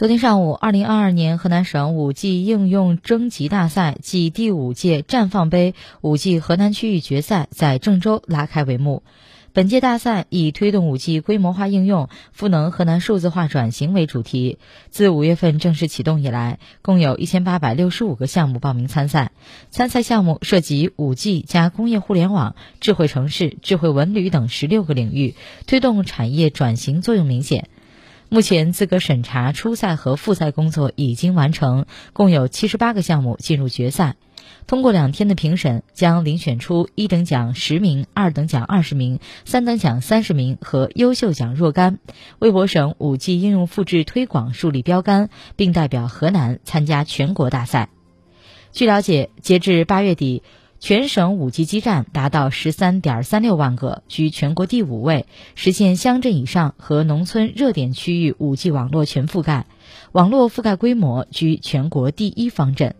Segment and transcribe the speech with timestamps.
[0.00, 9.02] 昨天上午，二零二二年河南省五 G 应用征集大赛暨第五届绽放杯五 G 河南区域决赛在郑州拉开帷幕。
[9.52, 14.58] 本届大赛以推动五 G 规模化应用、赋能河南数字化转型为主题。
[14.88, 19.32] 自五月份正式启动以来，共有一千八百六十五个项目报名参赛。
[19.68, 25.34] 参赛项目涉及五 G 加工业互联网、智慧城市、智慧文旅等十六个领域，
[25.66, 27.68] 推动产业转型作用明显。
[28.32, 34.14] 目前资格审查初赛和复赛工作已经完成，共有七十八个项目进入决赛。
[34.68, 41.98] 通过两天的评审，将遴选出一等奖十名、二等奖二十名、三等奖三十名和优秀奖若干，
[42.38, 47.88] 为我省五 G 应用复制推广树立标杆，并代表河南参加全国大赛。
[48.70, 50.44] 据了解，截至八月底。
[50.80, 59.66] 全省五 G 基站达到十三点三六万个，居全国第五位，实现乡镇以上和农村热点区域五 G 网络全覆盖，
[60.12, 62.96] 网络覆盖规模居全国第一方阵。